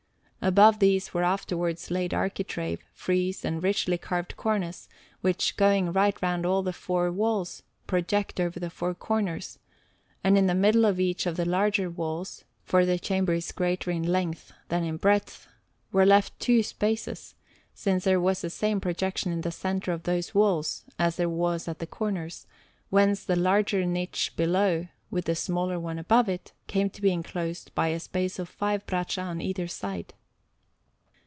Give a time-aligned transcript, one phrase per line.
[0.43, 4.89] Above these were afterwards laid architrave, frieze, and richly carved cornice,
[5.21, 9.59] which, going right round all the four walls, project over the four corners;
[10.23, 13.91] and in the middle of each of the larger walls for the Chamber is greater
[13.91, 15.47] in length than in breadth
[15.91, 17.35] were left two spaces,
[17.75, 21.67] since there was the same projection in the centre of those walls as there was
[21.67, 22.47] at the corners;
[22.89, 27.69] whence the larger niche below, with the smaller one above it, came to be enclosed
[27.75, 30.15] by a space of five braccia on either side.